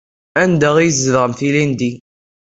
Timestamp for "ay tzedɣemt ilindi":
0.77-1.91